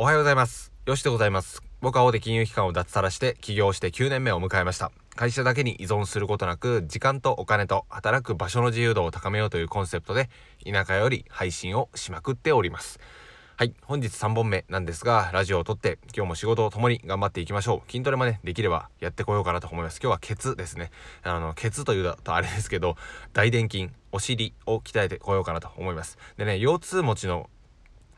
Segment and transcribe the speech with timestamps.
[0.00, 0.72] おはようございます。
[0.86, 1.62] よしでございます。
[1.82, 4.92] 僕は大手金融機関を脱サラして起業して9年目を迎えました。
[5.14, 10.30] 会社だけに依存することなく、時間とお金と働く場所の自由度を高めようというコンセプトで、
[10.64, 12.98] 田舎より配信をしまくっております。
[13.58, 13.74] はい。
[13.82, 17.92] 本日3本目なんですが、ラジオを撮って、今日も仕事を共に頑張っていきましょう。
[17.92, 20.00] 筋トレもね、できればやってこようかなと思います。
[20.02, 20.92] 今日はケツですね。
[21.24, 22.96] あの、ケツというとあれですけど、
[23.34, 26.16] 大臀筋、お尻を鍛えてこようかなと思います。
[26.38, 27.50] でね、腰痛持ちの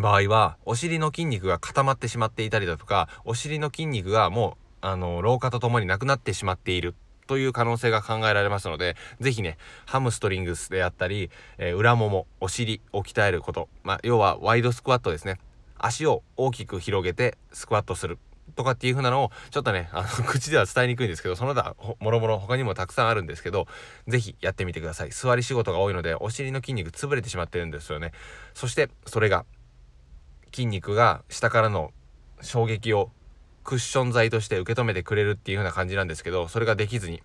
[0.00, 6.94] 場合は、お尻の筋肉が固まってしまっていたりだとか、お尻の筋肉がもう、あの、老化とともになくなってしまっている
[7.26, 15.38] という可能性が考えられますので、ぜひね、ハムストリングスであったり、えー、裏もも、お尻を鍛えること、まあ、要はワイドスクワットですね。
[15.78, 18.18] 足を大きく広げてスクワットする。
[18.56, 23.66] とかっていう風なのを、ちょっとね、あの、 口では伝えにくいんですけど、その他、もろもろ他にもたくさんあるんですけど、
[24.08, 25.10] ぜひやってみてください。
[25.10, 28.12] 座り仕事が多いので、お尻の筋肉潰れてしまってるんですよね。
[28.54, 29.44] そして、それが
[30.52, 31.92] 筋肉が下からの
[32.42, 33.10] 衝撃を
[33.64, 37.22] クッション材として受け止めてくれるっていう風な感じなんですけど、それができずに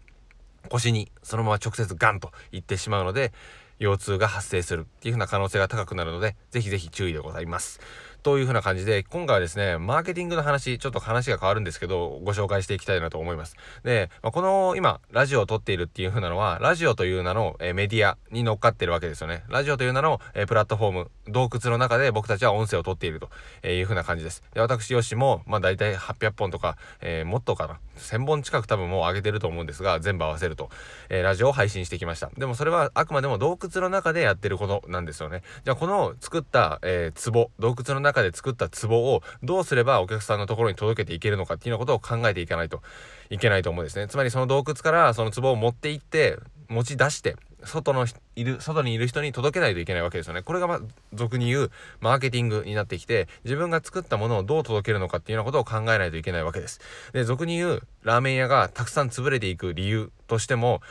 [0.69, 3.33] 腰にそのまま直接ガンといってしまうので、
[3.79, 7.79] 腰痛が発生するっていう風な可能性が高くなるので、是非是非注意でございます。
[8.25, 13.55] という風な感じで、今回はですね、マーケティングの話、ちょっと話が変わるんですけど、ご紹介していきたいなと思います。
[13.83, 19.43] で、まあ、この今、ラジオを撮っているっていう風なのは、ラジオという名の、えメディアに乗っかってるわけですよね。
[19.47, 23.29] ラジオという名の、えプラットフォーム、洞窟の中で僕たちは音声を撮っていると
[23.67, 24.41] いう風な感じです。
[24.55, 27.79] で、私、よしも、まあ大体800本とか、えー、もっとかな。
[27.97, 30.71] 1000本近く多分もう上げてると思うんですが、全部合わせると、
[31.09, 32.31] え、ラジオを配信してきました。
[32.35, 35.43] でもそれはあくまでも洞窟の中でやってることなんですよね。
[35.63, 42.81] じゃあこの作った、えー、壺、洞窟の中中で作った壺をどうすればお客さんのところに届けていけるのかっていうようなことを考えていかないと
[43.29, 44.07] いけないと思うんですね。
[44.07, 48.05] つまりその洞窟からその壺を持って行って、持ち出して、外の
[48.35, 50.41] いる、外にいる人に届けないといけないわけですよね。
[50.41, 50.79] これがま、
[51.13, 56.79] 俗に言うマーケティングになってきて、自分が作ったものをどう届けるのかっていうようなことを考えないといけないわけです。
[57.13, 60.81] で、俗に言うラーメン屋がたくさん潰れていく理由としても、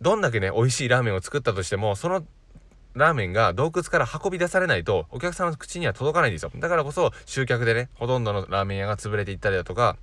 [0.00, 2.24] どんだけね、美味しいラーメンを作ったとしても、その
[2.94, 6.50] ラーメンが洞窟から運び出されないとお客さんの口には届かないんですよ。
[6.56, 9.96] だからこそ集客でね、ほとんどのラーメン屋が潰れていったりだとか、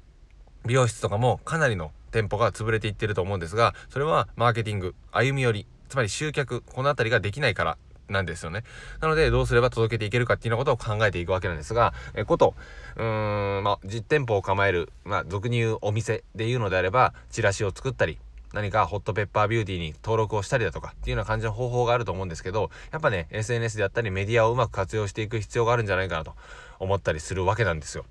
[0.65, 7.77] 美容室とかもかなりの店舗が潰れていってると思うんですが、それはマーケティング、歩み寄り、つまり集客、このあたりができないから
[8.09, 8.63] なんですよね。
[9.01, 12.55] なので、どうすれば届けていけるかっていうようなことを考えていくわけなんですが、えこと、
[12.97, 18.17] うーん、まあ、実店舗を構える、まあ、俗に言うお店で言うのであれば、チラシを作ったり、
[18.53, 26.35] 何かホットペッパービューティーに登録をしたりだとかっていうような感じの方法があると思うんですけど、やっぱね、SNS であったりメディアをうまく活用していく必要があるんじゃないかなと
[26.79, 28.05] 思ったりするわけなんですよ。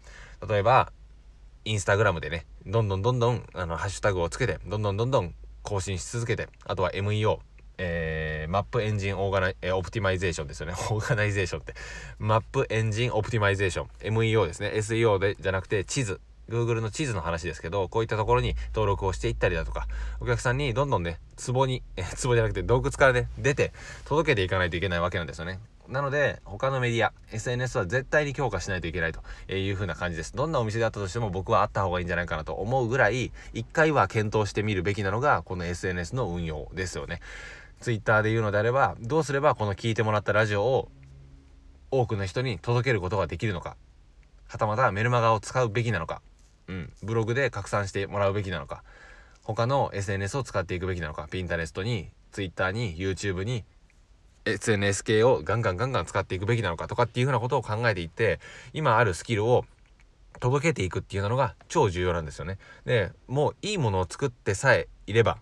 [0.49, 0.93] 例えば、
[1.65, 7.41] インスタグラムでね、どんどんどんどん、あの、ハッシュタグをつけて、どんどんどんどん更新し続けて、あとは MEO、
[7.79, 10.75] えー、 map engine organi、えー、 optimization ですよね。
[10.91, 11.75] organization って。
[12.19, 13.89] map engine optimization。
[14.15, 14.73] MEO ですね。
[14.75, 19.87] SEO でじゃなくて地図 Google の地図の話ですけど、こういったところに登録をしていったりだとか、
[20.21, 23.73] お客さんにどんどんね、壺に、え、 壺じゃなくて洞窟からね、出て、
[24.05, 25.61] 届けていかないといけないわけなんですよね。
[25.89, 29.23] なので、他のメディア、SNS は絶対に強化しないといけないと
[29.53, 30.37] いう風な感じです。
[30.37, 37.21] どんなお店であったとしても僕はあった方がいいんじゃないかなと思うぐらい、一回は検討してみるべきなのが、この SNS の運用ですよね。
[37.81, 40.91] Twitter で言うのであれば、どうすればこの聞いてもらったラジオを
[41.91, 43.77] 多くの人に届けることができるのか。
[44.47, 46.21] はたまたメルマガを使うべきなのか。
[46.69, 48.83] うん、ブログで拡散してもらうべきなのか、
[49.43, 53.65] 他の SNS を使っていくべきなのか、ピンタレストに、Twitter に、YouTube に、
[54.45, 58.41] SNS 系をガンガンガンガン使っていくべきなのかとかっていうふうなことを考えていって、
[58.73, 59.65] 今あるスキルを
[60.41, 62.59] 届けていくっていうのが超重要なんですよね。
[62.85, 65.39] で、もういいものを作ってさえいれば、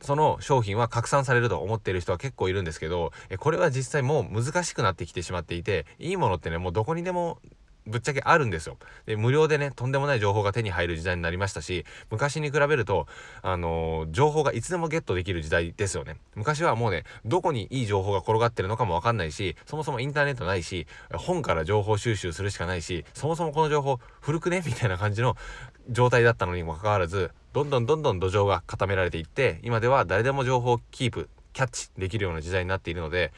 [0.00, 7.38] その商品は拡散されると思っている人は結構いるんですけど、これは実際もう難しくなってきてしまっていて、いいものってね、もうどこにでも
[7.86, 8.78] ぶっちゃけあるんですよ。
[9.06, 13.06] で、無料でね、とんでもない情報が手に入る時代になりましたし、昔に比べると、
[13.42, 16.16] あのー、情報がいつでもゲットできる時代ですよね。
[16.34, 24.62] 昔はもうね、どこにいい情報が転がってるのかもわかんないし、そもそもインターネットないし、本から情報収集するしかないし、そもそもこの情報古くね？
[24.66, 25.36] みたいな感じの
[25.88, 33.32] 状態だったのにもかかわらず、どんどんどんどん土壌が固められていって、今では誰でも情報をキープ、キャッチできるような時代になっているので、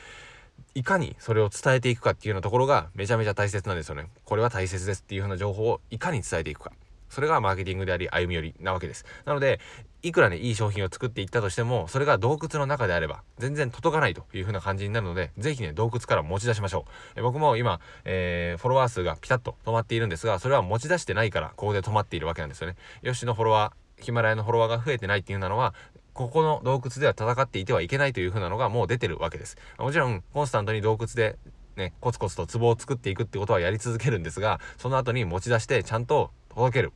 [0.75, 4.09] いかにそれを伝えていくかっていうようなところがめちゃめちゃ大切なんですよね。
[4.25, 6.73] これは大切ですっていう風な情報をいかに伝えていくか。
[7.09, 9.05] それがマーケティングであり歩み寄りなわけです。
[9.25, 9.61] なので、
[10.03, 16.85] いくらね、いい商品を作っていったとしても、それが洞窟の中であれば、全然届かないという風な感じになるので、ぜひね、洞窟から持ち出しましょ
[17.17, 17.21] う。
[17.21, 22.77] え僕も今、えー、フォロワー数がピタッと止まっているんですが、それは持ち出してないから、ここで止まっているわけなんですよね。
[23.03, 25.75] よしのフォロワー、ヒマラヤのフォロワーが増えてないっていうのは、
[26.19, 29.57] ここの洞窟では戦っていてはいけないという風なのがもう出てるわけです。
[29.79, 31.39] もちろん、コンスタントに洞窟で
[31.77, 36.93] ね、コツコツと壺を作っていくってことはやり続けるんですが、その後に持ち出してちゃんと届ける。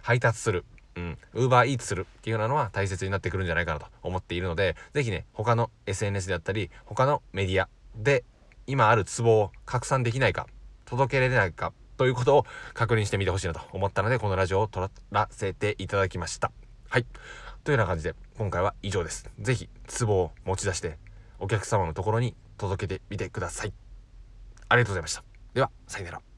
[0.00, 0.64] 配達する。
[0.96, 8.24] うん、ウーバーイーツするっていうようなのは大切になってくるんじゃないかなと思っているので、是非ね、他の SNS であったり、他のメディアで
[8.66, 10.46] 今あるツボを拡散できないか、
[10.86, 14.80] 届けられないかということを確認してみてほしいなと思ったので、このラジオを撮
[15.10, 16.52] らせていただきました。
[16.92, 17.06] はい。
[17.64, 19.30] というような感じで、今回は以上です。
[19.40, 20.98] 是非、ツボを持ち出して、
[21.38, 23.72] お客様のところに届けてみてください。
[24.68, 25.24] ありがとうございました。
[25.54, 26.31] では、さよなら。